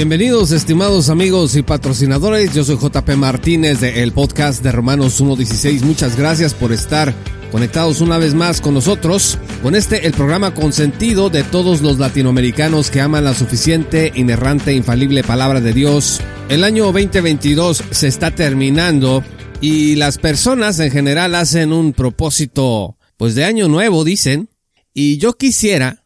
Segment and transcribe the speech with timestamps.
[0.00, 5.82] Bienvenidos estimados amigos y patrocinadores, yo soy JP Martínez de el podcast de Romanos 1.16,
[5.82, 7.12] muchas gracias por estar
[7.52, 12.90] conectados una vez más con nosotros, con este el programa consentido de todos los latinoamericanos
[12.90, 16.22] que aman la suficiente, inerrante, infalible palabra de Dios.
[16.48, 19.22] El año 2022 se está terminando
[19.60, 24.48] y las personas en general hacen un propósito pues de año nuevo, dicen,
[24.94, 26.04] y yo quisiera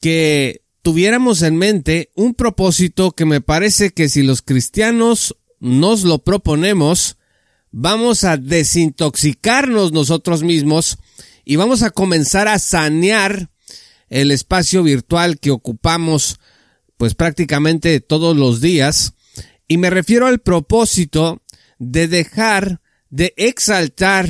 [0.00, 6.20] que tuviéramos en mente un propósito que me parece que si los cristianos nos lo
[6.24, 7.18] proponemos,
[7.70, 10.96] vamos a desintoxicarnos nosotros mismos
[11.44, 13.50] y vamos a comenzar a sanear
[14.08, 16.40] el espacio virtual que ocupamos
[16.96, 19.12] pues prácticamente todos los días.
[19.66, 21.42] Y me refiero al propósito
[21.78, 22.80] de dejar
[23.10, 24.26] de exaltar,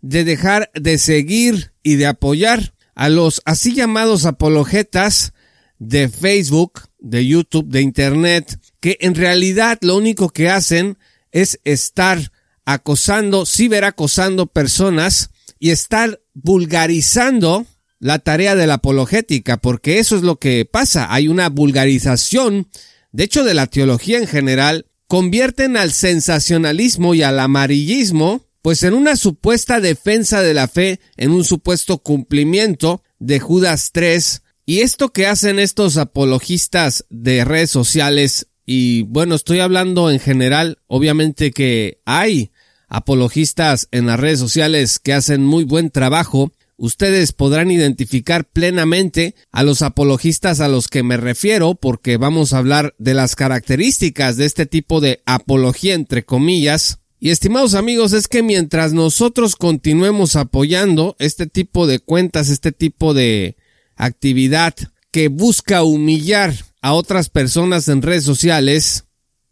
[0.00, 5.34] de dejar de seguir y de apoyar a los así llamados apologetas
[5.80, 10.98] de Facebook, de YouTube, de Internet, que en realidad lo único que hacen
[11.32, 12.30] es estar
[12.64, 17.66] acosando, ciberacosando personas y estar vulgarizando
[17.98, 21.12] la tarea de la apologética, porque eso es lo que pasa.
[21.12, 22.68] Hay una vulgarización,
[23.12, 28.94] de hecho, de la teología en general, convierten al sensacionalismo y al amarillismo, pues en
[28.94, 35.08] una supuesta defensa de la fe, en un supuesto cumplimiento de Judas 3, y esto
[35.08, 41.98] que hacen estos apologistas de redes sociales, y bueno, estoy hablando en general, obviamente que
[42.04, 42.52] hay
[42.86, 49.64] apologistas en las redes sociales que hacen muy buen trabajo, ustedes podrán identificar plenamente a
[49.64, 54.44] los apologistas a los que me refiero porque vamos a hablar de las características de
[54.44, 57.00] este tipo de apología entre comillas.
[57.18, 63.14] Y estimados amigos, es que mientras nosotros continuemos apoyando este tipo de cuentas, este tipo
[63.14, 63.56] de
[64.04, 64.74] actividad
[65.10, 69.04] que busca humillar a otras personas en redes sociales,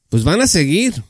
[0.08, 1.02] pues van a seguir.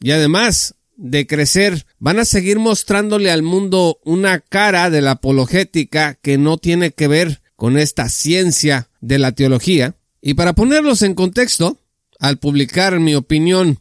[0.00, 6.14] Y además, de crecer, van a seguir mostrándole al mundo una cara de la apologética
[6.14, 9.94] que no tiene que ver con esta ciencia de la teología.
[10.20, 11.78] Y para ponerlos en contexto,
[12.18, 13.80] al publicar mi opinión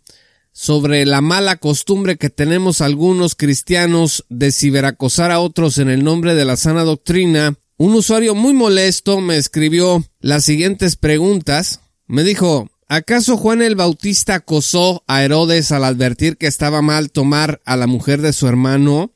[0.51, 6.35] sobre la mala costumbre que tenemos algunos cristianos de ciberacosar a otros en el nombre
[6.35, 11.79] de la sana doctrina, un usuario muy molesto me escribió las siguientes preguntas.
[12.05, 17.59] Me dijo, ¿Acaso Juan el Bautista acosó a Herodes al advertir que estaba mal tomar
[17.65, 19.13] a la mujer de su hermano?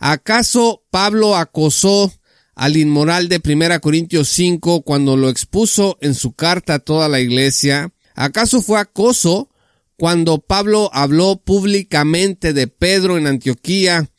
[0.00, 2.12] ¿Acaso Pablo acosó
[2.56, 7.20] al inmoral de 1 Corintios 5 cuando lo expuso en su carta a toda la
[7.20, 7.92] iglesia?
[8.16, 9.48] ¿Acaso fue acoso
[9.96, 14.10] cuando Pablo habló públicamente de Pedro en Antioquía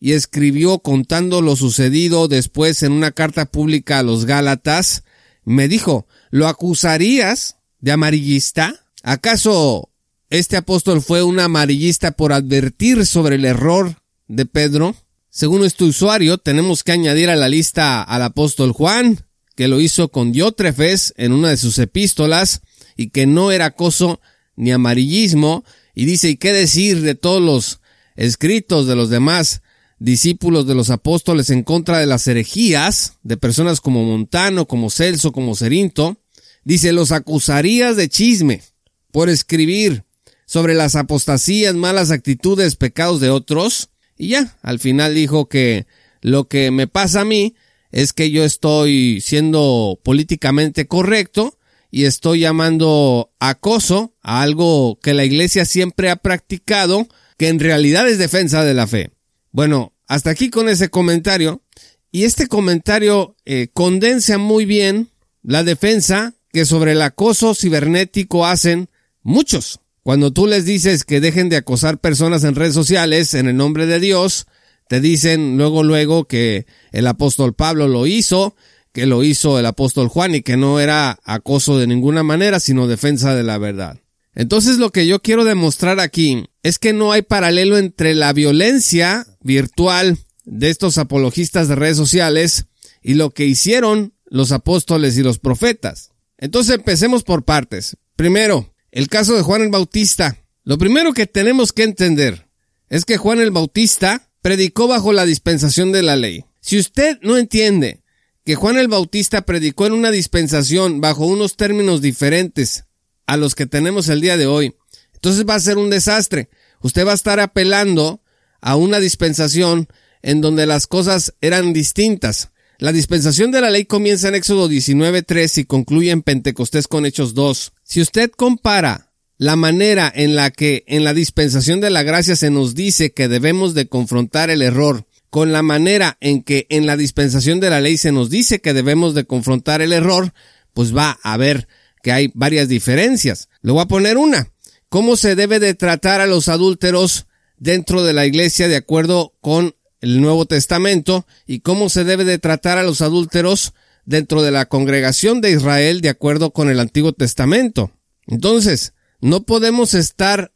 [0.00, 5.04] y escribió contando lo sucedido después en una carta pública a los Gálatas?
[5.44, 8.86] Me dijo, ¿lo acusarías de amarillista?
[9.02, 9.90] ¿Acaso
[10.30, 13.96] este apóstol fue un amarillista por advertir sobre el error
[14.28, 14.94] de Pedro?
[15.30, 19.24] Según este usuario, tenemos que añadir a la lista al apóstol Juan,
[19.56, 22.60] que lo hizo con Diótrefes en una de sus epístolas,
[22.96, 24.20] y que no era acoso
[24.56, 27.80] ni amarillismo, y dice, ¿y qué decir de todos los
[28.16, 29.62] escritos de los demás
[29.98, 35.32] discípulos de los apóstoles en contra de las herejías, de personas como Montano, como Celso,
[35.32, 36.18] como Cerinto?
[36.64, 38.62] Dice, los acusarías de chisme
[39.10, 40.04] por escribir
[40.46, 43.90] sobre las apostasías, malas actitudes, pecados de otros.
[44.16, 45.86] Y ya, al final dijo que
[46.20, 47.54] lo que me pasa a mí
[47.90, 51.58] es que yo estoy siendo políticamente correcto
[51.90, 58.08] y estoy llamando acoso a algo que la iglesia siempre ha practicado, que en realidad
[58.08, 59.10] es defensa de la fe.
[59.52, 61.62] Bueno, hasta aquí con ese comentario.
[62.10, 65.10] Y este comentario eh, condensa muy bien
[65.42, 68.88] la defensa que sobre el acoso cibernético hacen
[69.22, 69.80] muchos.
[70.02, 73.84] Cuando tú les dices que dejen de acosar personas en redes sociales en el nombre
[73.84, 74.46] de Dios,
[74.88, 78.56] te dicen luego luego que el apóstol Pablo lo hizo,
[78.92, 82.86] que lo hizo el apóstol Juan y que no era acoso de ninguna manera, sino
[82.86, 84.00] defensa de la verdad.
[84.38, 89.26] Entonces lo que yo quiero demostrar aquí es que no hay paralelo entre la violencia
[89.40, 92.66] virtual de estos apologistas de redes sociales
[93.02, 96.12] y lo que hicieron los apóstoles y los profetas.
[96.38, 97.96] Entonces empecemos por partes.
[98.14, 100.38] Primero, el caso de Juan el Bautista.
[100.62, 102.48] Lo primero que tenemos que entender
[102.90, 106.44] es que Juan el Bautista predicó bajo la dispensación de la ley.
[106.60, 108.04] Si usted no entiende
[108.44, 112.84] que Juan el Bautista predicó en una dispensación bajo unos términos diferentes
[113.28, 114.74] a los que tenemos el día de hoy,
[115.14, 116.48] entonces va a ser un desastre.
[116.80, 118.22] Usted va a estar apelando
[118.60, 119.88] a una dispensación
[120.22, 122.50] en donde las cosas eran distintas.
[122.78, 127.34] La dispensación de la ley comienza en Éxodo 19.3 y concluye en Pentecostés con Hechos
[127.34, 127.72] 2.
[127.82, 132.50] Si usted compara la manera en la que en la dispensación de la gracia se
[132.50, 136.96] nos dice que debemos de confrontar el error con la manera en que en la
[136.96, 140.32] dispensación de la ley se nos dice que debemos de confrontar el error,
[140.72, 141.68] pues va a ver
[142.02, 143.48] que hay varias diferencias.
[143.62, 144.52] Le voy a poner una.
[144.88, 147.26] ¿Cómo se debe de tratar a los adúlteros
[147.58, 152.38] dentro de la iglesia de acuerdo con el Nuevo Testamento y cómo se debe de
[152.38, 153.74] tratar a los adúlteros
[154.04, 157.92] dentro de la congregación de Israel de acuerdo con el Antiguo Testamento?
[158.26, 160.52] Entonces, no podemos estar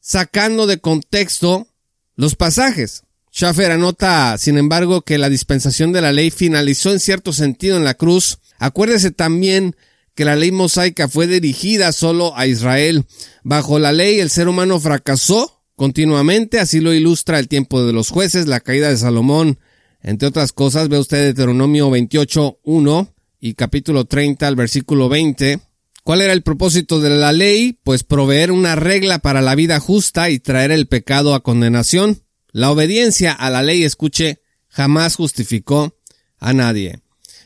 [0.00, 1.68] sacando de contexto
[2.14, 3.02] los pasajes.
[3.32, 7.84] Schaffer anota, sin embargo, que la dispensación de la ley finalizó en cierto sentido en
[7.84, 8.38] la cruz.
[8.58, 9.76] Acuérdese también
[10.16, 13.04] que la ley mosaica fue dirigida solo a Israel.
[13.44, 18.08] Bajo la ley el ser humano fracasó continuamente, así lo ilustra el tiempo de los
[18.08, 19.58] jueces, la caída de Salomón,
[20.06, 25.58] entre otras cosas, ve usted Deuteronomio 28, 1 y capítulo 30 al versículo 20.
[26.04, 27.78] ¿Cuál era el propósito de la ley?
[27.82, 32.22] Pues proveer una regla para la vida justa y traer el pecado a condenación.
[32.52, 35.98] La obediencia a la ley, escuche, jamás justificó
[36.38, 37.00] a nadie.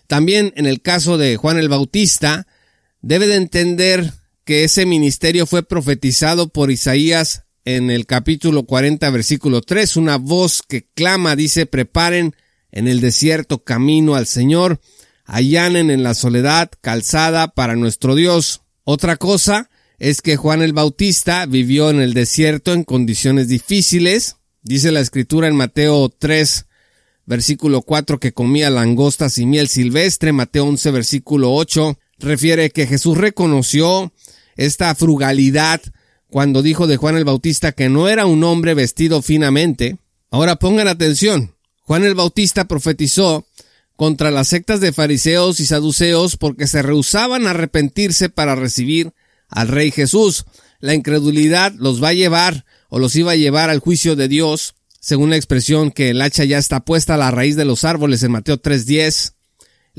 [0.06, 2.46] También en el caso de Juan el Bautista,
[3.02, 4.12] debe de entender
[4.44, 10.62] que ese ministerio fue profetizado por Isaías en el capítulo 40, versículo 3, una voz
[10.66, 12.34] que clama, dice, preparen
[12.72, 14.80] en el desierto camino al Señor,
[15.24, 18.62] allanen en la soledad calzada para nuestro Dios.
[18.84, 24.92] Otra cosa es que Juan el Bautista vivió en el desierto en condiciones difíciles, Dice
[24.92, 26.66] la escritura en Mateo 3,
[27.24, 30.32] versículo 4, que comía langostas y miel silvestre.
[30.32, 34.12] Mateo 11, versículo 8, refiere que Jesús reconoció
[34.56, 35.80] esta frugalidad
[36.28, 39.98] cuando dijo de Juan el Bautista que no era un hombre vestido finamente.
[40.30, 41.54] Ahora pongan atención.
[41.82, 43.44] Juan el Bautista profetizó
[43.96, 49.12] contra las sectas de fariseos y saduceos porque se rehusaban a arrepentirse para recibir
[49.48, 50.44] al Rey Jesús.
[50.78, 54.74] La incredulidad los va a llevar o los iba a llevar al juicio de Dios,
[55.00, 58.22] según la expresión que el hacha ya está puesta a la raíz de los árboles
[58.22, 59.34] en Mateo 3.10.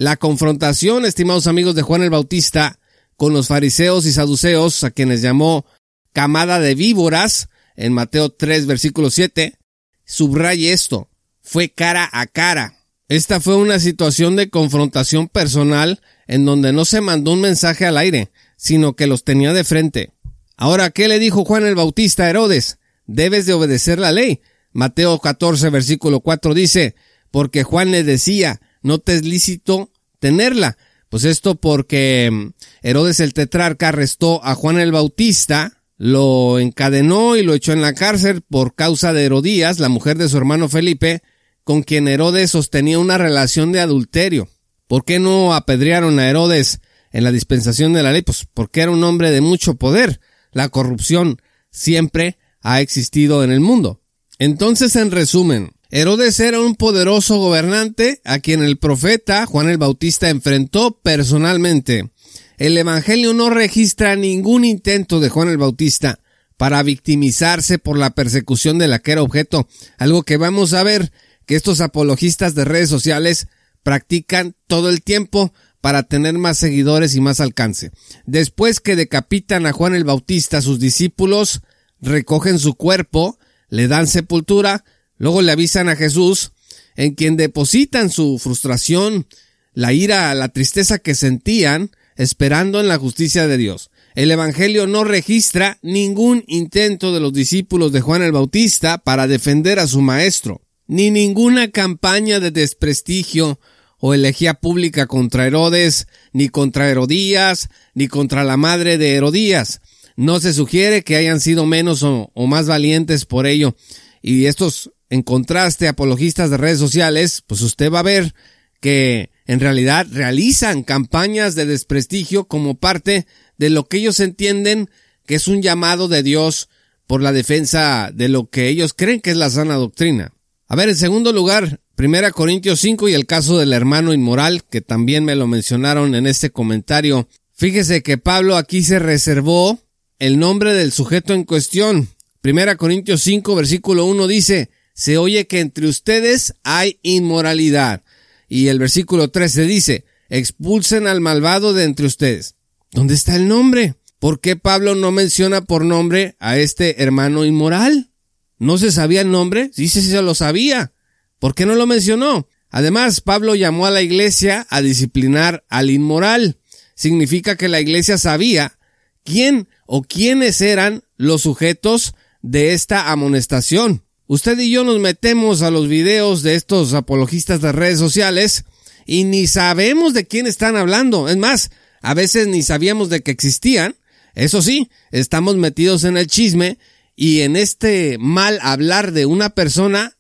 [0.02, 2.80] La confrontación, estimados amigos de Juan el Bautista,
[3.18, 5.64] con los fariseos y saduceos, a quienes llamó
[6.12, 9.60] camada de víboras, en Mateo 3, versículo 7,
[10.04, 11.08] subraye esto,
[11.44, 12.80] fue cara a cara.
[13.10, 18.00] Esta fue una situación de confrontación personal en donde no se mandó un mensaje al
[18.00, 20.14] aire, sino que los tenía de frente.
[20.58, 22.80] Ahora, ¿qué le dijo Juan el Bautista a Herodes?
[23.06, 24.42] debes de obedecer la ley.
[24.72, 26.96] Mateo 14, versículo 4 dice,
[27.30, 29.91] porque Juan le decía, no te es lícito
[30.22, 30.78] tenerla.
[31.10, 32.54] Pues esto porque mm,
[32.84, 37.94] Herodes el tetrarca arrestó a Juan el Bautista, lo encadenó y lo echó en la
[37.94, 41.22] cárcel por causa de Herodías, la mujer de su hermano Felipe,
[41.66, 44.48] con quien Herodes sostenía una relación de adulterio.
[44.88, 46.80] ¿Por qué no apedrearon a Herodes
[47.12, 48.22] en la dispensación de la ley?
[48.22, 50.22] Pues porque era un hombre de mucho poder.
[50.52, 51.42] La corrupción
[51.72, 54.02] siempre ha existido en el mundo.
[54.40, 60.30] Entonces, en resumen, Herodes era un poderoso gobernante a quien el profeta Juan el Bautista
[60.30, 62.12] enfrentó personalmente.
[62.58, 66.20] El Evangelio no registra ningún intento de Juan el Bautista
[66.56, 69.68] para victimizarse por la persecución de la que era objeto,
[69.98, 71.12] algo que vamos a ver
[71.46, 73.48] que estos apologistas de redes sociales
[73.84, 75.52] practican todo el tiempo
[75.82, 77.92] para tener más seguidores y más alcance.
[78.26, 81.64] Después que decapitan a Juan el Bautista, sus discípulos
[82.00, 83.38] recogen su cuerpo,
[83.68, 84.86] le dan sepultura,
[85.22, 86.52] luego le avisan a Jesús,
[86.96, 89.28] en quien depositan su frustración,
[89.74, 93.92] la ira, la tristeza que sentían, esperando en la justicia de Dios.
[94.16, 99.80] El Evangelio no registra ningún intento de los discípulos de Juan el Bautista para defender
[99.80, 103.60] a su maestro, ni ninguna campaña de desprestigio
[104.00, 109.82] o elegía pública contra Herodes, ni contra Herodías, ni contra la madre de Herodías.
[110.16, 113.76] No se sugiere que hayan sido menos o, más valientes por ello.
[114.22, 118.34] Y estos, en contraste, apologistas de redes sociales, pues usted va a ver
[118.80, 123.28] que en realidad realizan campañas de desprestigio como parte
[123.58, 124.90] de lo que ellos entienden
[125.26, 126.70] que es un llamado de Dios
[127.08, 130.32] por la defensa de lo que ellos creen que es la sana doctrina.
[130.68, 134.80] A ver, en segundo lugar, Primera Corintios 5 y el caso del hermano inmoral, que
[134.80, 137.28] también me lo mencionaron en este comentario.
[137.52, 139.78] Fíjese que Pablo aquí se reservó
[140.20, 142.08] el nombre del sujeto en cuestión.
[142.40, 148.04] Primera Corintios 5, versículo 1 dice, se oye que entre ustedes hay inmoralidad.
[148.48, 152.56] Y el versículo 13 dice, expulsen al malvado de entre ustedes.
[152.92, 153.96] ¿Dónde está el nombre?
[154.20, 158.12] ¿Por qué Pablo no menciona por nombre a este hermano inmoral?
[158.60, 159.72] ¿No se sabía el nombre?
[159.74, 160.94] Sí, sí, se lo sabía.
[161.40, 162.48] ¿Por qué no lo mencionó?
[162.70, 166.60] Además, Pablo llamó a la iglesia a disciplinar al inmoral.
[166.94, 168.78] Significa que la iglesia sabía
[169.24, 174.04] quién o quiénes eran los sujetos de esta amonestación.
[174.32, 178.64] Usted y yo nos metemos a los videos de estos apologistas de redes sociales
[179.06, 181.28] y ni sabemos de quién están hablando.
[181.28, 181.70] Es más,
[182.02, 183.98] a veces ni sabíamos de que existían.
[184.34, 186.78] Eso sí, estamos metidos en el chisme
[187.14, 190.18] y en este mal hablar de una persona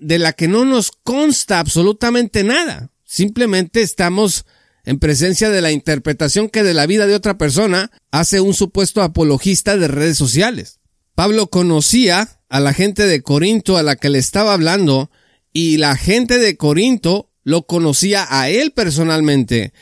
[0.00, 2.92] de la que no nos consta absolutamente nada.
[3.04, 4.46] Simplemente estamos
[4.86, 9.02] en presencia de la interpretación que de la vida de otra persona hace un supuesto
[9.02, 10.80] apologista de redes sociales.
[11.14, 15.10] Pablo conocía a la gente de Corinto a la que le estaba hablando
[15.52, 19.72] y la gente de Corinto lo conocía a él personalmente.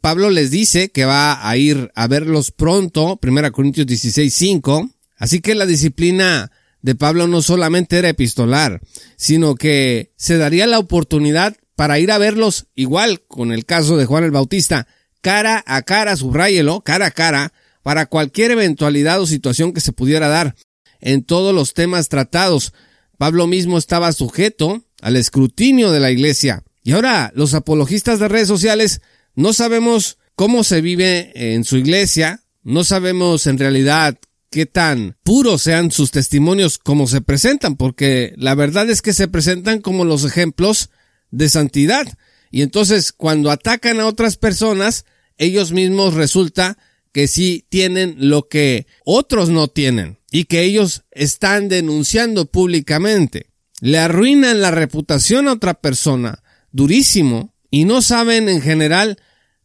[0.00, 4.90] Pablo les dice que va a ir a verlos pronto, 1 Corintios 16, 5.
[5.16, 6.50] Así que la disciplina
[6.80, 8.80] de Pablo no solamente era epistolar,
[9.16, 14.06] sino que se daría la oportunidad para ir a verlos igual con el caso de
[14.06, 14.86] Juan el Bautista,
[15.20, 17.52] cara a cara, subráyelo, cara a cara,
[17.82, 20.54] para cualquier eventualidad o situación que se pudiera dar
[21.00, 22.72] en todos los temas tratados.
[23.18, 26.62] Pablo mismo estaba sujeto al escrutinio de la iglesia.
[26.82, 29.02] Y ahora los apologistas de redes sociales
[29.34, 34.18] no sabemos cómo se vive en su iglesia, no sabemos en realidad
[34.50, 39.28] qué tan puros sean sus testimonios como se presentan, porque la verdad es que se
[39.28, 40.90] presentan como los ejemplos
[41.30, 42.06] de santidad.
[42.50, 45.06] Y entonces cuando atacan a otras personas,
[45.38, 46.76] ellos mismos resulta
[47.12, 53.50] que sí tienen lo que otros no tienen y que ellos están denunciando públicamente.
[53.80, 56.42] Le arruinan la reputación a otra persona
[56.72, 59.18] durísimo y no saben en general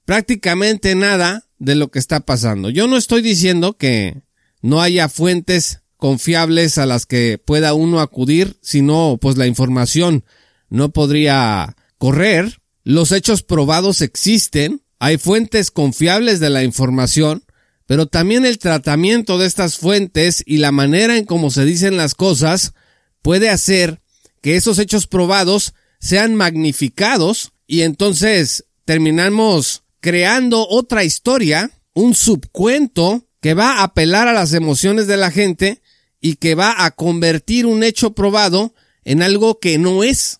[0.06, 2.70] prácticamente nada de lo que está pasando.
[2.70, 4.22] Yo no estoy diciendo que
[4.62, 10.24] no haya fuentes confiables a las que pueda uno acudir, sino pues la información
[10.70, 12.62] no podría correr.
[12.84, 17.44] Los hechos probados existen, hay fuentes confiables de la información,
[17.86, 22.16] pero también el tratamiento de estas fuentes y la manera en cómo se dicen las
[22.16, 22.74] cosas
[23.22, 24.02] puede hacer
[24.42, 33.54] que esos hechos probados sean magnificados y entonces terminamos creando otra historia, un subcuento que
[33.54, 35.82] va a apelar a las emociones de la gente
[36.20, 38.74] y que va a convertir un hecho probado
[39.04, 40.40] en algo que no es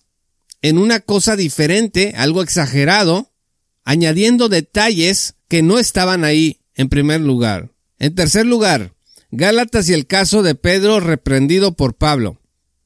[0.60, 3.27] en una cosa diferente, algo exagerado,
[3.88, 7.70] añadiendo detalles que no estaban ahí en primer lugar.
[7.98, 8.92] En tercer lugar,
[9.30, 12.38] Gálatas y el caso de Pedro reprendido por Pablo.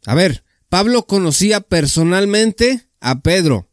[0.06, 3.68] A ver, Pablo conocía personalmente a Pedro.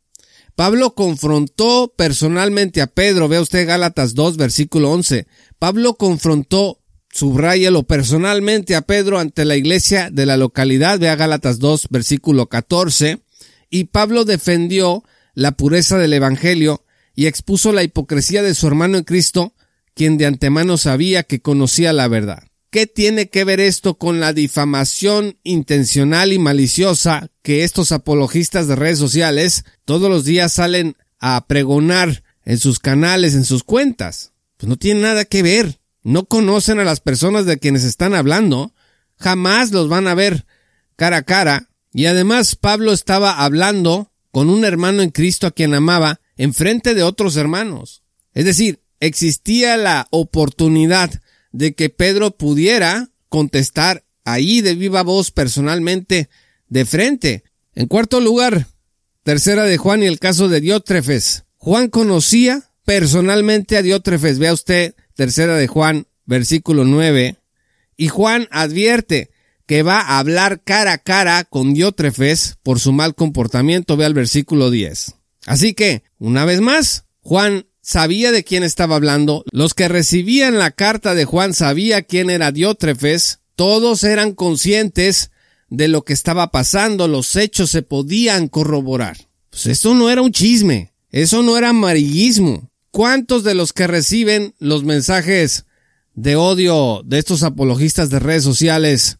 [0.55, 3.27] Pablo confrontó personalmente a Pedro.
[3.27, 5.27] Vea usted Gálatas 2, versículo 11.
[5.59, 6.81] Pablo confrontó,
[7.12, 10.98] subrayelo personalmente a Pedro ante la iglesia de la localidad.
[10.98, 13.21] Vea Gálatas 2, versículo 14
[13.69, 15.03] y Pablo defendió
[15.36, 16.86] la pureza del Evangelio
[17.19, 19.53] y expuso la hipocresía de su hermano en Cristo,
[19.93, 22.43] quien de antemano sabía que conocía la verdad.
[22.69, 28.77] ¿Qué tiene que ver esto con la difamación intencional y maliciosa que estos apologistas de
[28.77, 34.31] redes sociales todos los días salen a pregonar en sus canales, en sus cuentas?
[34.55, 35.81] Pues no tiene nada que ver.
[36.03, 38.73] No conocen a las personas de quienes están hablando.
[39.17, 40.45] Jamás los van a ver
[40.95, 45.73] cara a cara y además Pablo estaba hablando con un hermano en Cristo a quien
[45.73, 48.01] amaba en frente de otros hermanos.
[48.34, 51.12] Es decir, existía la oportunidad
[51.51, 56.29] de que Pedro pudiera contestar ahí de viva voz personalmente
[56.69, 57.43] de frente.
[57.75, 58.67] En cuarto lugar,
[59.24, 61.43] tercera de Juan y el caso de Diótrefes.
[61.58, 64.39] Juan conocía personalmente a Diótrefes.
[64.39, 67.36] Vea usted, tercera de Juan, versículo 9.
[67.98, 69.31] Y Juan advierte,
[69.65, 73.98] que va a hablar cara a cara con Diótrefes por su mal comportamiento.
[73.98, 75.18] Ve al versículo 10.
[75.46, 79.43] Así que, una vez más, Juan sabía de quién estaba hablando.
[79.51, 83.39] Los que recibían la carta de Juan sabía quién era Diótrefes.
[83.55, 85.31] Todos eran conscientes
[85.69, 87.08] de lo que estaba pasando.
[87.08, 89.17] Los hechos se podían corroborar.
[89.50, 90.93] Pues eso no era un chisme.
[91.12, 92.69] Eso no era amarillismo.
[92.91, 95.65] ¿Cuántos de los que reciben los mensajes
[96.15, 99.19] de odio de estos apologistas de redes sociales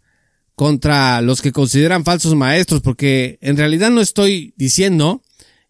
[0.56, 5.24] contra los que consideran falsos maestros, porque en realidad no estoy diciendo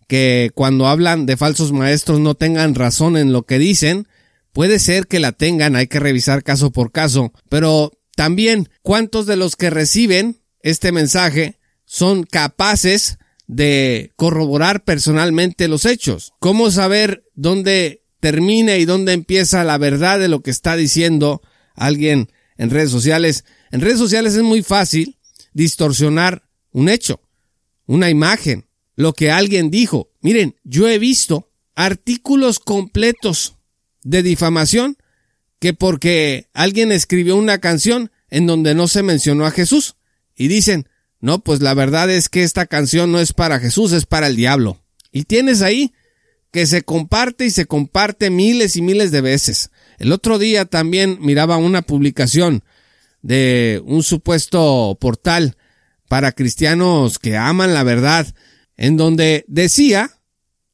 [0.10, 4.08] que cuando hablan de falsos maestros no tengan razón en lo que dicen,
[4.54, 9.38] puede ser que la tengan, hay que revisar caso por caso, pero también cuántos de
[9.38, 16.34] los que reciben este mensaje son capaces de corroborar personalmente los hechos.
[16.40, 21.44] ¿Cómo saber dónde termina y dónde empieza la verdad de lo que está diciendo
[21.76, 23.46] alguien en redes sociales?
[23.72, 25.20] En redes sociales es muy fácil
[25.54, 27.22] distorsionar un hecho,
[27.86, 28.69] una imagen,
[29.00, 30.10] lo que alguien dijo.
[30.20, 33.56] Miren, yo he visto artículos completos
[34.04, 34.98] de difamación
[35.60, 39.96] que porque alguien escribió una canción en donde no se mencionó a Jesús.
[40.36, 40.90] Y dicen,
[41.22, 44.36] no, pues la verdad es que esta canción no es para Jesús, es para el
[44.36, 44.84] diablo.
[45.14, 45.94] Y tienes ahí
[46.52, 49.72] que se comparte y se comparte miles y miles de veces.
[49.98, 52.66] El otro día también miraba una publicación
[53.22, 55.56] de un supuesto portal
[56.10, 58.28] para cristianos que aman la verdad,
[58.80, 60.10] en donde decía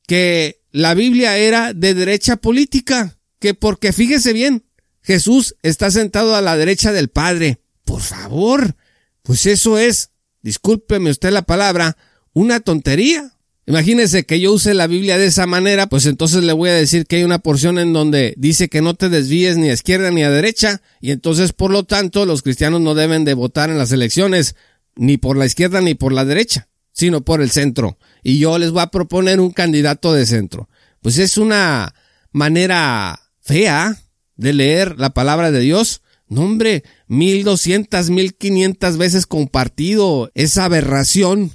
[0.07, 4.63] que la Biblia era de derecha política, que porque fíjese bien,
[5.01, 7.62] Jesús está sentado a la derecha del Padre.
[7.83, 8.75] Por favor,
[9.24, 10.12] pues eso es,
[10.43, 11.97] discúlpeme usted la palabra,
[12.31, 13.33] una tontería.
[13.65, 17.07] Imagínese que yo use la Biblia de esa manera, pues entonces le voy a decir
[17.07, 20.24] que hay una porción en donde dice que no te desvíes ni a izquierda ni
[20.24, 23.91] a derecha, y entonces por lo tanto los cristianos no deben de votar en las
[23.91, 24.55] elecciones
[24.95, 27.97] ni por la izquierda ni por la derecha, sino por el centro.
[28.23, 30.69] Y yo les voy a proponer un candidato de centro.
[31.01, 31.93] Pues es una
[32.31, 34.01] manera fea
[34.37, 36.01] de leer la palabra de Dios.
[36.29, 41.51] No hombre, mil doscientas, mil quinientas veces compartido esa aberración.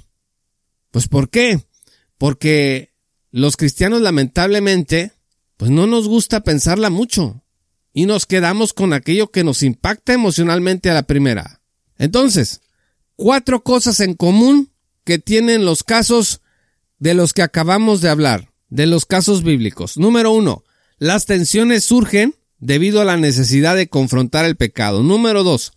[0.91, 1.59] Pues ¿por qué?
[2.19, 2.93] Porque
[3.31, 5.11] los cristianos lamentablemente,
[5.57, 7.43] pues no nos gusta pensarla mucho
[7.93, 11.61] y nos quedamos con aquello que nos impacta emocionalmente a la primera.
[11.97, 12.61] Entonces,
[13.15, 14.70] cuatro cosas en común
[15.03, 16.41] que tienen los casos
[16.99, 19.97] de los que acabamos de hablar, de los casos bíblicos.
[19.97, 20.63] Número uno,
[20.97, 25.01] las tensiones surgen debido a la necesidad de confrontar el pecado.
[25.03, 25.73] Número dos,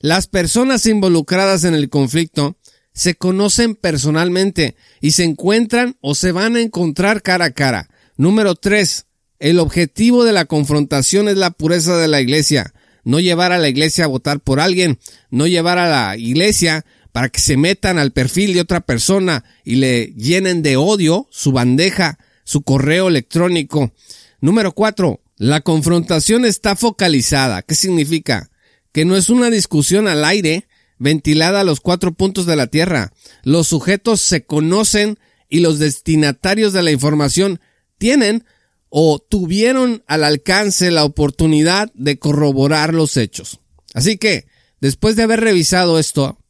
[0.00, 2.56] las personas involucradas en el conflicto
[2.92, 7.88] se conocen personalmente y se encuentran o se van a encontrar cara a cara.
[8.16, 9.06] Número tres,
[9.38, 12.72] el objetivo de la confrontación es la pureza de la iglesia.
[13.04, 14.98] No llevar a la iglesia a votar por alguien,
[15.30, 16.84] no llevar a la iglesia
[17.16, 21.50] para que se metan al perfil de otra persona y le llenen de odio su
[21.50, 23.94] bandeja, su correo electrónico.
[24.42, 27.62] Número cuatro, la confrontación está focalizada.
[27.62, 28.50] ¿Qué significa?
[28.92, 33.14] Que no es una discusión al aire, ventilada a los cuatro puntos de la Tierra.
[33.44, 37.60] Los sujetos se conocen y los destinatarios de la información
[37.96, 38.44] tienen
[38.90, 43.60] o tuvieron al alcance la oportunidad de corroborar los hechos.
[43.94, 44.48] Así que,
[44.82, 46.42] después de haber revisado esto,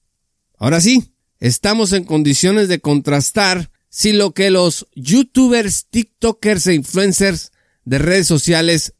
[0.59, 7.53] ahora sí, estamos en condiciones de contrastar si lo que los youtubers, tiktokers e influencers
[7.85, 8.95] de redes sociales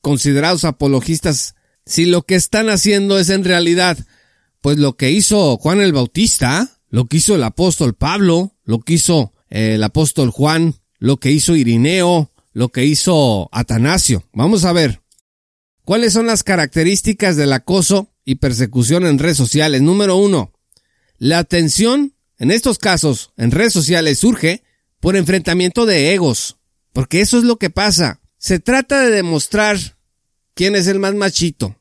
[0.00, 3.98] considerados apologistas, si lo que están haciendo es en realidad
[4.60, 8.94] pues lo que hizo Juan el Bautista, lo que hizo el apóstol Pablo, lo que
[8.94, 14.24] hizo eh, el apóstol Juan, lo que hizo Irineo, lo que hizo Atanasio.
[14.32, 15.00] Vamos a ver.
[15.84, 19.80] ¿Cuáles son las características del acoso y persecución en redes sociales?
[19.80, 20.52] Número uno,
[21.18, 24.62] la atención en estos casos en redes sociales surge
[25.00, 26.56] por enfrentamiento de egos,
[26.92, 28.20] porque eso es lo que pasa.
[28.38, 29.78] Se trata de demostrar
[30.54, 31.76] quién es el más machito,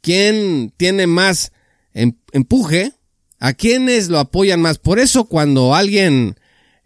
[0.00, 1.52] quién tiene más
[1.94, 2.92] Em, empuje
[3.38, 4.78] a quienes lo apoyan más.
[4.78, 6.36] Por eso cuando alguien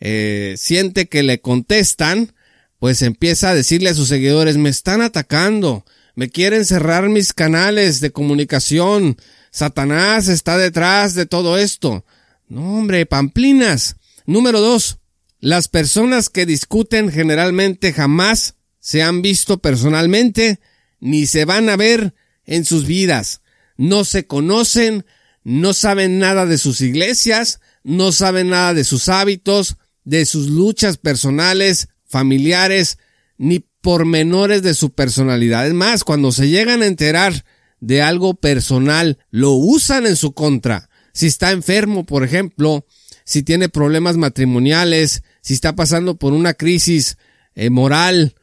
[0.01, 2.33] eh, siente que le contestan,
[2.79, 8.01] pues empieza a decirle a sus seguidores, me están atacando, me quieren cerrar mis canales
[8.01, 9.17] de comunicación,
[9.57, 12.05] Satanás está detrás de todo esto.
[12.49, 13.97] No, hombre, pamplinas.
[14.27, 14.99] Número dos,
[15.41, 20.61] las personas que discuten generalmente jamás se han visto personalmente
[21.01, 22.15] ni se van a ver
[22.45, 23.41] en sus vidas
[23.77, 25.05] no se conocen,
[25.45, 30.97] no saben nada de sus iglesias, no saben nada de sus hábitos, de sus luchas
[30.97, 32.99] personales, familiares,
[33.39, 35.67] ni pormenores de su personalidad.
[35.67, 37.45] Es más, cuando se llegan a enterar
[37.81, 40.89] de algo personal, lo usan en su contra.
[41.13, 42.85] Si está enfermo, por ejemplo,
[43.25, 47.17] si tiene problemas matrimoniales, si está pasando por una crisis
[47.55, 48.35] eh, moral,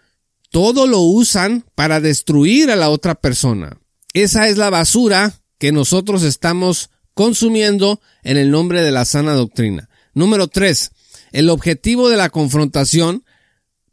[0.50, 3.78] todo lo usan para destruir a la otra persona.
[4.14, 9.90] Esa es la basura que nosotros estamos consumiendo en el nombre de la sana doctrina.
[10.14, 10.92] Número tres,
[11.32, 13.24] el objetivo de la confrontación,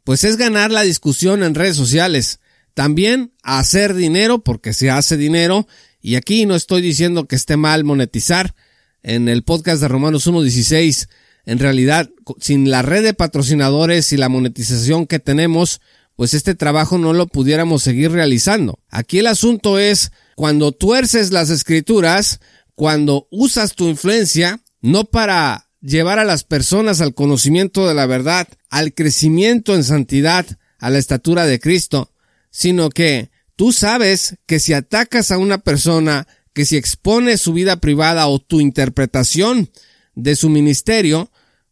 [0.03, 2.39] pues es ganar la discusión en redes sociales.
[2.73, 5.67] También hacer dinero, porque se hace dinero,
[6.01, 8.55] y aquí no estoy diciendo que esté mal monetizar.
[9.03, 11.07] En el podcast de Romanos 1.16,
[11.45, 15.81] en realidad, sin la red de patrocinadores y la monetización que tenemos,
[16.15, 18.79] pues este trabajo no lo pudiéramos seguir realizando.
[18.89, 22.39] Aquí el asunto es cuando tuerces las escrituras,
[22.75, 28.47] cuando usas tu influencia, no para llevar a las personas al conocimiento de la verdad,
[28.69, 30.45] al crecimiento en santidad,
[30.77, 32.11] a la estatura de Cristo,
[32.51, 37.77] sino que tú sabes que si atacas a una persona, que si expones su vida
[37.77, 39.71] privada o tu interpretación
[40.13, 41.31] de su ministerio,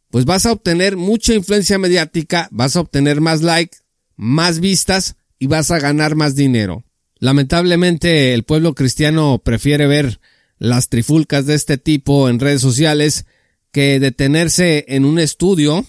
[0.09, 3.79] pues vas a obtener mucha influencia mediática, vas a obtener más likes,
[4.15, 6.83] más vistas y vas a ganar más dinero.
[7.19, 10.19] Lamentablemente el pueblo cristiano prefiere ver
[10.57, 13.25] las trifulcas de este tipo en redes sociales
[13.71, 15.85] que detenerse en un estudio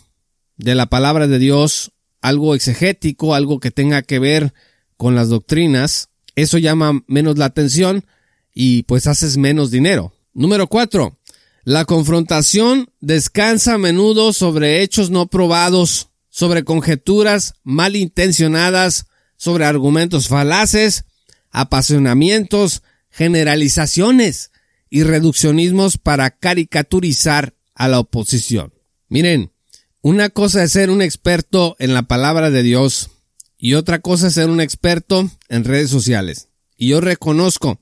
[0.57, 4.53] de la palabra de Dios, algo exegético, algo que tenga que ver
[5.01, 6.11] con las doctrinas.
[6.37, 8.05] Eso llama menos la atención
[8.53, 10.13] y pues haces menos dinero.
[10.35, 11.19] Número cuatro.
[11.65, 19.07] La confrontación descansa a menudo sobre hechos no probados, sobre conjeturas malintencionadas,
[19.39, 21.07] sobre argumentos falaces,
[21.51, 24.51] apasionamientos, generalizaciones
[24.91, 28.75] y reduccionismos para caricaturizar a la oposición.
[29.09, 29.51] Miren,
[30.03, 33.09] una cosa es ser un experto en la palabra de Dios
[33.61, 36.49] y otra cosa es ser un experto en redes sociales.
[36.79, 37.79] Y yo reconozco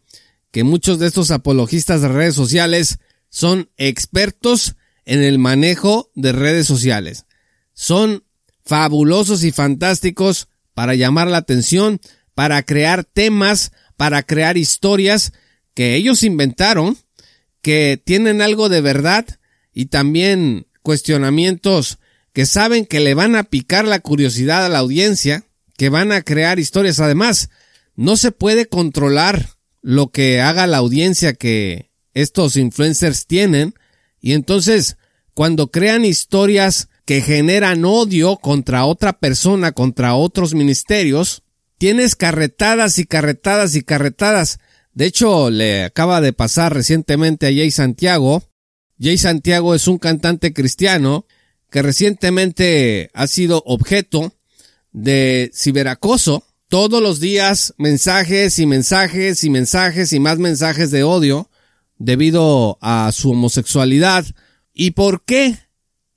[0.51, 6.67] que muchos de estos apologistas de redes sociales son expertos en el manejo de redes
[6.67, 7.27] sociales.
[7.75, 8.25] Son
[8.65, 12.01] fabulosos y fantásticos para llamar la atención,
[12.35, 15.33] para crear temas, para crear historias
[15.75, 16.99] que ellos inventaron,
[17.63, 19.27] que tienen algo de verdad
[19.73, 21.99] y también cuestionamientos
[22.33, 25.45] que saben que le van a picar la curiosidad a la audiencia,
[25.79, 27.01] que van a crear historias.
[27.01, 27.49] Además,
[27.95, 33.75] no se puede controlar lo que haga la audiencia que estos influencers tienen
[34.21, 34.99] y entonces
[35.35, 41.45] cuando crean historias que generan odio contra otra persona, contra otros ministerios,
[41.79, 44.59] tienes carretadas y carretadas y carretadas.
[44.95, 48.43] De hecho, le acaba de pasar recientemente a Jay Santiago.
[49.01, 51.25] Jay Santiago es un cantante cristiano
[51.71, 54.35] que recientemente ha sido objeto
[55.03, 56.45] de ciberacoso.
[56.69, 61.49] Todos los días mensajes y mensajes y mensajes y más mensajes de odio
[61.99, 64.27] debido a su homosexualidad.
[64.75, 65.57] ¿Y por qué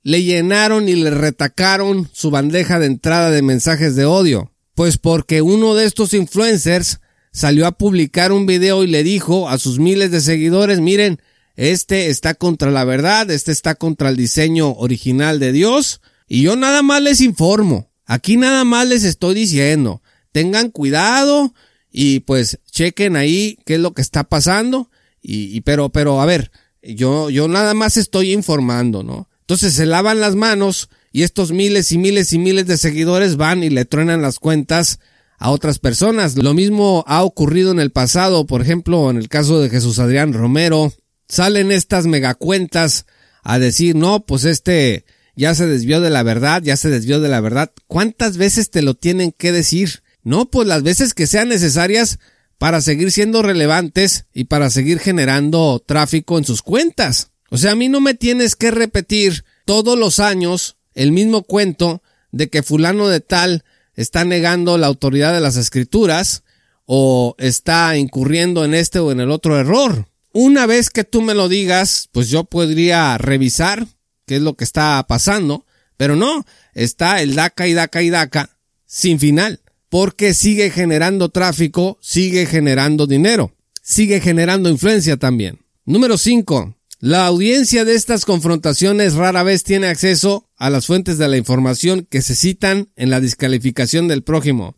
[0.02, 4.52] le llenaron y le retacaron su bandeja de entrada de mensajes de odio?
[4.74, 9.58] Pues porque uno de estos influencers salió a publicar un video y le dijo a
[9.58, 11.20] sus miles de seguidores, miren,
[11.54, 16.56] este está contra la verdad, este está contra el diseño original de Dios, y yo
[16.56, 21.54] nada más les informo, aquí nada más les estoy diciendo, tengan cuidado
[21.90, 24.90] y pues chequen ahí qué es lo que está pasando
[25.22, 26.50] y, pero, pero, a ver,
[26.82, 29.28] yo, yo nada más estoy informando, ¿no?
[29.40, 33.62] Entonces se lavan las manos y estos miles y miles y miles de seguidores van
[33.62, 34.98] y le truenan las cuentas
[35.38, 36.36] a otras personas.
[36.36, 40.32] Lo mismo ha ocurrido en el pasado, por ejemplo, en el caso de Jesús Adrián
[40.32, 40.92] Romero.
[41.28, 43.06] Salen estas megacuentas
[43.42, 47.28] a decir, no, pues este ya se desvió de la verdad, ya se desvió de
[47.28, 47.72] la verdad.
[47.86, 50.02] ¿Cuántas veces te lo tienen que decir?
[50.22, 52.18] No, pues las veces que sean necesarias
[52.58, 57.30] para seguir siendo relevantes y para seguir generando tráfico en sus cuentas.
[57.50, 62.02] O sea, a mí no me tienes que repetir todos los años el mismo cuento
[62.30, 63.64] de que fulano de tal
[63.94, 66.44] está negando la autoridad de las escrituras
[66.86, 70.08] o está incurriendo en este o en el otro error.
[70.32, 73.86] Una vez que tú me lo digas, pues yo podría revisar
[74.26, 78.50] qué es lo que está pasando, pero no, está el DACA y DACA y DACA
[78.86, 79.60] sin final
[79.92, 85.58] porque sigue generando tráfico, sigue generando dinero, sigue generando influencia también.
[85.84, 86.74] Número 5.
[86.98, 92.06] La audiencia de estas confrontaciones rara vez tiene acceso a las fuentes de la información
[92.08, 94.76] que se citan en la descalificación del prójimo.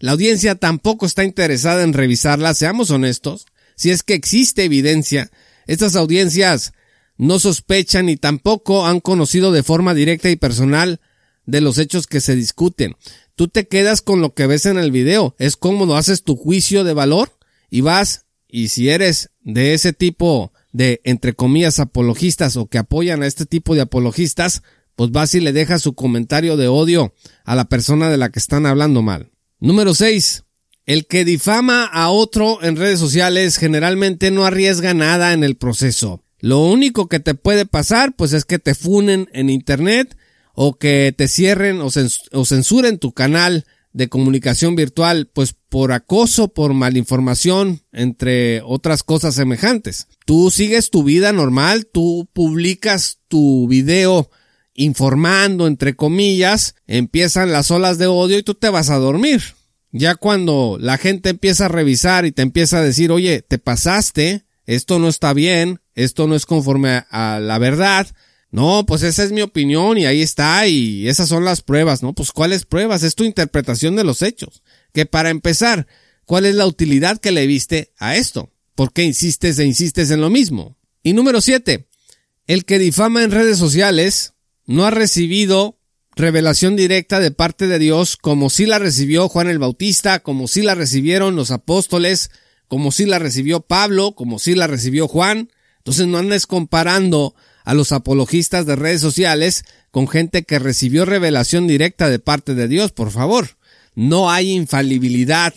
[0.00, 3.46] La audiencia tampoco está interesada en revisarla, seamos honestos.
[3.76, 5.30] Si es que existe evidencia,
[5.68, 6.72] estas audiencias
[7.20, 11.00] no sospechan ni tampoco han conocido de forma directa y personal
[11.44, 12.96] de los hechos que se discuten.
[13.34, 15.34] Tú te quedas con lo que ves en el video.
[15.38, 17.30] Es cómodo, haces tu juicio de valor
[17.68, 23.22] y vas, y si eres de ese tipo de, entre comillas, apologistas o que apoyan
[23.22, 24.62] a este tipo de apologistas,
[24.96, 28.38] pues vas y le dejas su comentario de odio a la persona de la que
[28.38, 29.30] están hablando mal.
[29.58, 30.44] Número 6.
[30.86, 36.24] El que difama a otro en redes sociales generalmente no arriesga nada en el proceso.
[36.40, 40.16] Lo único que te puede pasar pues es que te funen en internet
[40.54, 46.74] o que te cierren o, censuren tu canal de comunicación virtual, pues por acoso, por
[46.74, 50.06] malinformación, entre otras cosas semejantes.
[50.26, 54.30] Tú sigues tu vida normal, tú publicas tu video
[54.74, 59.42] informando, entre comillas, empiezan las olas de odio y tú te vas a dormir.
[59.92, 64.44] Ya cuando la gente empieza a revisar y te empieza a decir, oye, te pasaste,
[64.74, 68.06] esto no está bien, esto no es conforme a la verdad,
[68.52, 72.12] no, pues esa es mi opinión y ahí está y esas son las pruebas, ¿no?
[72.12, 73.02] Pues ¿cuáles pruebas?
[73.02, 74.62] Es tu interpretación de los hechos.
[74.92, 75.88] Que para empezar,
[76.24, 78.52] ¿cuál es la utilidad que le viste a esto?
[78.76, 80.76] ¿Por qué insistes e insistes en lo mismo?
[81.02, 81.88] Y número siete,
[82.46, 84.34] el que difama en redes sociales
[84.66, 85.80] no ha recibido
[86.14, 90.62] revelación directa de parte de Dios, como si la recibió Juan el Bautista, como si
[90.62, 92.30] la recibieron los apóstoles,
[92.70, 95.50] como si la recibió Pablo, como si la recibió Juan.
[95.78, 101.66] Entonces no andes comparando a los apologistas de redes sociales con gente que recibió revelación
[101.66, 103.56] directa de parte de Dios, por favor.
[103.96, 105.52] No hay infalibilidad,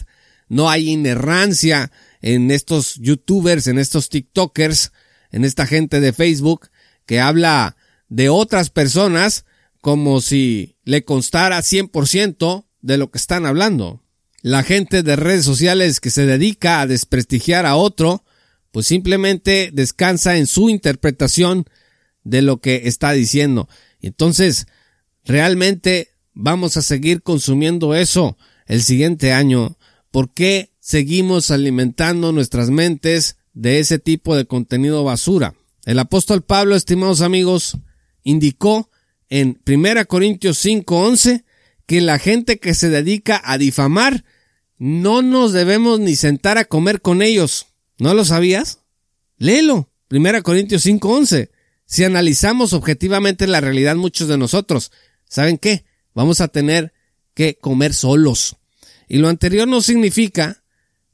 [0.49, 1.91] no hay inerrancia
[2.23, 4.91] en estos youtubers, en estos tiktokers,
[5.31, 6.69] en esta gente de Facebook
[7.05, 7.77] que habla
[8.09, 9.45] de otras personas
[9.81, 14.02] como si le constara 100% de lo que están hablando.
[14.43, 18.25] La gente de redes sociales que se dedica a desprestigiar a otro,
[18.71, 21.65] pues simplemente descansa en su interpretación
[22.25, 23.69] de lo que está diciendo.
[24.01, 24.67] Entonces,
[25.23, 29.77] realmente vamos a seguir consumiendo eso el siguiente año.
[30.11, 35.53] ¿Por qué seguimos alimentando nuestras mentes de ese tipo de contenido basura?
[35.85, 37.77] El apóstol Pablo, estimados amigos,
[38.23, 38.91] indicó
[39.29, 41.45] en 1 Corintios 5:11
[41.85, 44.25] que la gente que se dedica a difamar
[44.85, 47.67] no nos debemos ni sentar a comer con ellos.
[47.99, 48.79] ¿No lo sabías?
[49.37, 49.89] Léelo.
[50.09, 51.51] 1 Corintios 5:11.
[51.85, 54.91] Si analizamos objetivamente la realidad muchos de nosotros,
[55.29, 55.85] ¿saben qué?
[56.13, 56.91] Vamos a tener
[57.33, 58.57] que comer solos.
[59.07, 60.65] Y lo anterior no significa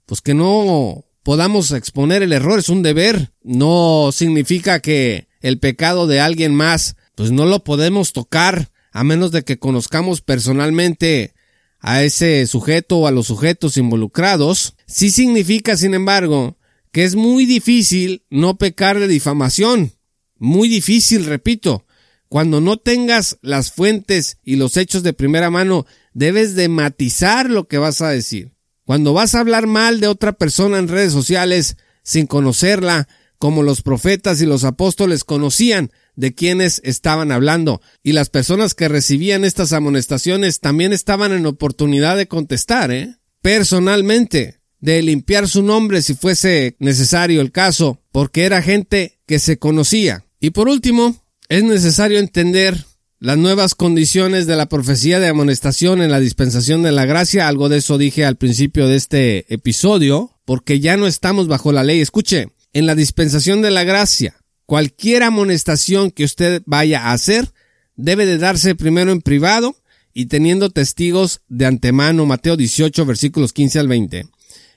[0.08, 3.34] pues que no podamos exponer el error, es un deber.
[3.44, 9.32] No significa que el pecado de alguien más pues no lo podemos tocar a menos
[9.32, 11.36] de que conozcamos personalmente
[11.80, 14.76] a ese sujeto o a los sujetos involucrados.
[14.86, 16.58] Sí significa, sin embargo,
[16.92, 19.94] que es muy difícil no pecar de difamación.
[20.38, 21.86] Muy difícil, repito.
[22.28, 27.68] Cuando no tengas las fuentes y los hechos de primera mano, debes de matizar lo
[27.68, 28.54] que vas a decir.
[28.86, 33.82] Cuando vas a hablar mal de otra persona en redes sociales sin conocerla, como los
[33.82, 39.72] profetas y los apóstoles conocían, de quienes estaban hablando, y las personas que recibían estas
[39.72, 43.16] amonestaciones también estaban en oportunidad de contestar, ¿eh?
[43.42, 49.60] Personalmente, de limpiar su nombre si fuese necesario el caso, porque era gente que se
[49.60, 50.26] conocía.
[50.42, 52.86] Y por último, es necesario entender
[53.20, 57.70] las nuevas condiciones de la profecía de amonestación en la dispensación de la gracia, algo
[57.70, 62.02] de eso dije al principio de este episodio, porque ya no estamos bajo la ley.
[62.02, 64.36] Escuche, en la dispensación de la gracia,
[64.70, 67.52] Cualquier amonestación que usted vaya a hacer
[67.96, 69.76] debe de darse primero en privado
[70.14, 72.28] y teniendo testigos de antemano.
[72.28, 74.28] Mateo 18 versículos 15 al 20.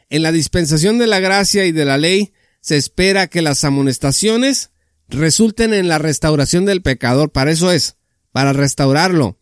[0.09, 4.71] En la dispensación de la gracia y de la ley se espera que las amonestaciones
[5.09, 7.31] resulten en la restauración del pecador.
[7.31, 7.97] Para eso es,
[8.33, 9.37] para restaurarlo,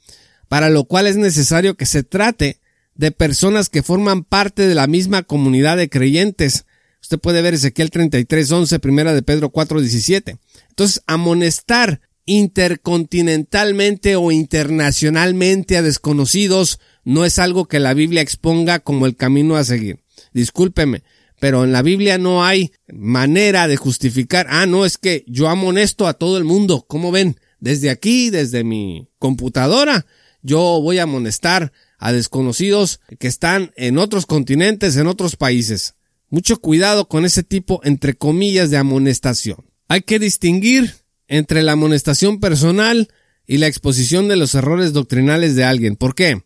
[0.49, 2.59] para lo cual es necesario que se trate
[2.97, 6.65] de personas que forman parte de la misma comunidad de creyentes,
[7.03, 10.39] Usted puede ver Ezequiel 33, 11, primera de Pedro 4, 17.
[10.69, 19.07] Entonces, amonestar intercontinentalmente o internacionalmente a desconocidos no es algo que la Biblia exponga como
[19.07, 20.01] el camino a seguir.
[20.33, 21.03] Discúlpeme,
[21.41, 26.07] pero en la Biblia no hay manera de justificar, ah, no, es que yo amonesto
[26.07, 26.85] a todo el mundo.
[26.87, 27.41] ¿Cómo ven?
[27.59, 30.07] Desde aquí, desde mi computadora,
[30.43, 35.95] yo voy a amonestar a desconocidos que están en otros continentes, en otros países.
[36.31, 39.67] Mucho cuidado con ese tipo, entre comillas, de amonestación.
[39.89, 40.95] Hay que distinguir
[41.27, 43.09] entre la amonestación personal
[43.47, 45.97] y la exposición de los errores doctrinales de alguien.
[45.97, 46.43] ¿Por qué?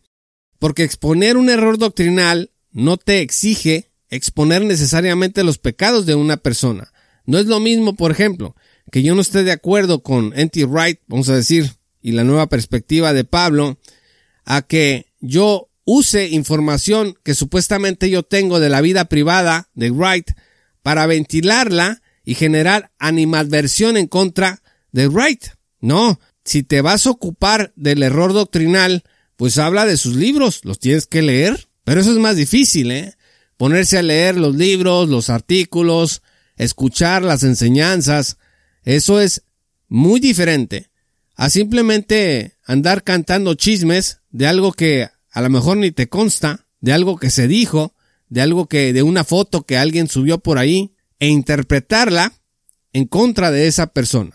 [0.59, 6.91] Porque exponer un error doctrinal no te exige exponer necesariamente los pecados de una persona.
[7.25, 8.55] No es lo mismo, por ejemplo,
[8.91, 10.65] que yo no esté de acuerdo con N.T.
[10.65, 11.71] Wright, vamos a decir,
[12.01, 13.79] y la nueva perspectiva de Pablo,
[14.43, 20.31] a que yo use información que supuestamente yo tengo de la vida privada de Wright
[20.81, 25.45] para ventilarla y generar animadversión en contra de Wright.
[25.79, 29.03] No, si te vas a ocupar del error doctrinal,
[29.35, 31.67] pues habla de sus libros, los tienes que leer.
[31.83, 33.13] Pero eso es más difícil, ¿eh?
[33.57, 36.23] Ponerse a leer los libros, los artículos,
[36.57, 38.37] escuchar las enseñanzas,
[38.83, 39.43] eso es
[39.87, 40.89] muy diferente
[41.35, 46.93] a simplemente andar cantando chismes de algo que a lo mejor ni te consta de
[46.93, 47.93] algo que se dijo,
[48.29, 52.31] de algo que, de una foto que alguien subió por ahí, e interpretarla
[52.93, 54.31] en contra de esa persona.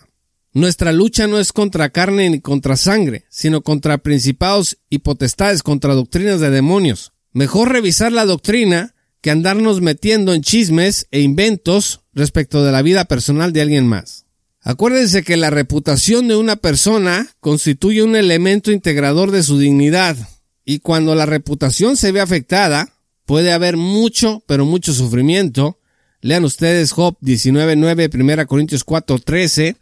[0.52, 5.94] Nuestra lucha no es contra carne ni contra sangre, sino contra principados y potestades, contra
[5.94, 7.12] doctrinas de demonios.
[7.32, 13.06] Mejor revisar la doctrina que andarnos metiendo en chismes e inventos respecto de la vida
[13.06, 14.26] personal de alguien más.
[14.60, 20.18] Acuérdense que la reputación de una persona constituye un elemento integrador de su dignidad,
[20.64, 22.92] y cuando la reputación se ve afectada,
[23.24, 25.78] puede haber mucho, pero mucho sufrimiento.
[26.20, 29.76] Lean ustedes Job 19.9, 1 Corintios 4.13.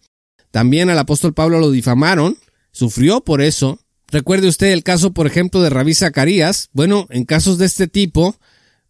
[0.51, 2.39] También al apóstol Pablo lo difamaron,
[2.73, 3.81] sufrió por eso.
[4.09, 6.71] Recuerde usted el caso, por ejemplo, de Rabí Zacarías.
[6.73, 8.37] Bueno, en casos de este tipo,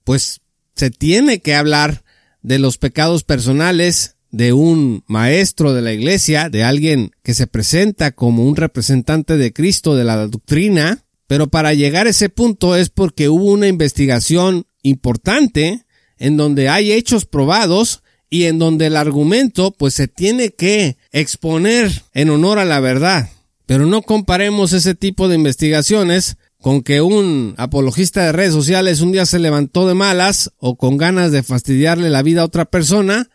[0.05, 0.40] pues
[0.74, 2.05] se tiene que hablar
[2.42, 8.12] de los pecados personales de un maestro de la iglesia, de alguien que se presenta
[8.12, 12.88] como un representante de Cristo de la doctrina, pero para llegar a ese punto es
[12.88, 15.85] porque hubo una investigación importante
[16.17, 22.03] en donde hay hechos probados y en donde el argumento pues se tiene que exponer
[22.14, 23.29] en honor a la verdad.
[23.67, 29.12] Pero no comparemos ese tipo de investigaciones con que un apologista de redes sociales un
[29.12, 33.29] día se levantó de malas o con ganas de fastidiarle la vida a otra persona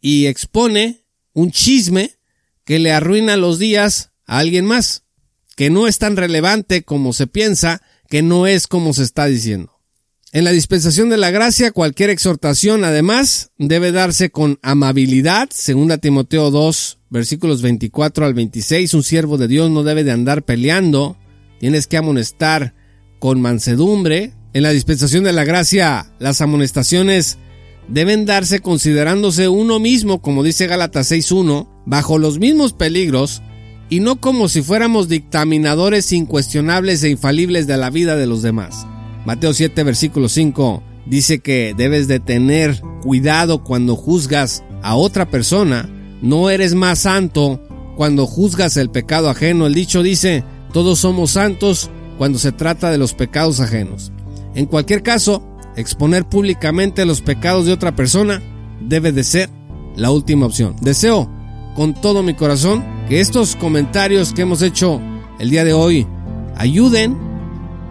[0.00, 2.18] y expone un chisme
[2.64, 5.04] que le arruina los días a alguien más,
[5.56, 9.72] que no es tan relevante como se piensa, que no es como se está diciendo.
[10.34, 16.50] En la dispensación de la gracia, cualquier exhortación, además, debe darse con amabilidad, según Timoteo
[16.50, 18.94] 2, versículos 24 al 26.
[18.94, 21.18] Un siervo de Dios no debe de andar peleando,
[21.60, 22.74] tienes que amonestar
[23.18, 24.32] con mansedumbre.
[24.54, 27.36] En la dispensación de la gracia, las amonestaciones
[27.88, 33.42] deben darse considerándose uno mismo, como dice Gálatas 6.1, bajo los mismos peligros,
[33.92, 38.86] y no como si fuéramos dictaminadores incuestionables e infalibles de la vida de los demás.
[39.26, 45.90] Mateo 7, versículo 5 dice que debes de tener cuidado cuando juzgas a otra persona.
[46.22, 47.60] No eres más santo
[47.94, 49.66] cuando juzgas el pecado ajeno.
[49.66, 54.10] El dicho dice, todos somos santos cuando se trata de los pecados ajenos.
[54.54, 58.40] En cualquier caso, exponer públicamente los pecados de otra persona
[58.80, 59.50] debe de ser
[59.96, 60.76] la última opción.
[60.80, 61.30] Deseo
[61.76, 65.00] con todo mi corazón que estos comentarios que hemos hecho
[65.38, 66.06] el día de hoy
[66.56, 67.18] ayuden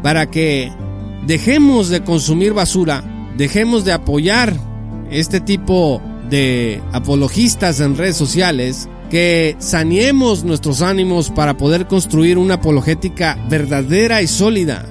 [0.02, 0.72] para que
[1.26, 3.04] dejemos de consumir basura,
[3.38, 4.54] dejemos de apoyar
[5.10, 12.56] este tipo de apologistas en redes sociales, que saneemos nuestros ánimos para poder construir una
[12.56, 14.86] apologética verdadera y sólida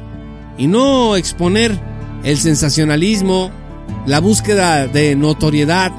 [0.58, 1.80] y no exponer
[2.22, 3.50] el sensacionalismo,
[4.06, 5.90] la búsqueda de notoriedad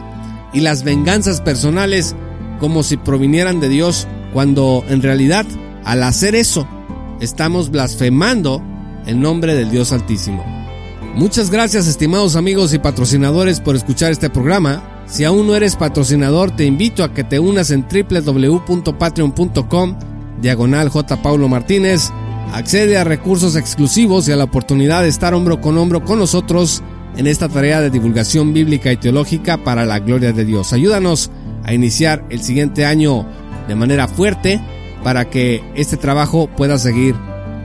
[0.54, 2.16] y las venganzas personales
[2.62, 5.46] como si provinieran de Dios, cuando en realidad
[5.84, 6.66] al hacer eso
[7.20, 8.62] estamos blasfemando
[9.08, 10.46] en nombre del Dios Altísimo.
[11.16, 15.04] Muchas gracias estimados amigos y patrocinadores por escuchar este programa.
[15.08, 19.96] Si aún no eres patrocinador, te invito a que te unas en www.patreon.com
[20.40, 21.22] diagonal J.
[21.22, 22.12] Paulo Martínez.
[22.54, 26.84] Accede a recursos exclusivos y a la oportunidad de estar hombro con hombro con nosotros
[27.18, 30.74] en esta tarea de divulgación bíblica y teológica para la gloria de Dios.
[30.74, 31.32] Ayúdanos
[31.72, 33.26] a iniciar el siguiente año
[33.68, 34.62] de manera fuerte
[35.04, 37.16] para que este trabajo pueda seguir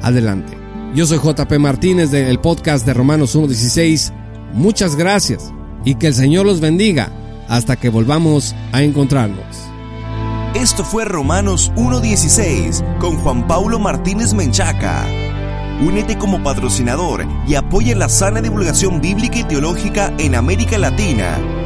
[0.00, 0.56] adelante.
[0.94, 4.12] Yo soy JP Martínez del podcast de Romanos 1.16.
[4.54, 5.52] Muchas gracias
[5.84, 7.10] y que el Señor los bendiga
[7.48, 9.44] hasta que volvamos a encontrarnos.
[10.54, 15.04] Esto fue Romanos 1.16 con Juan Paulo Martínez Menchaca.
[15.84, 21.65] Únete como patrocinador y apoya la sana divulgación bíblica y teológica en América Latina.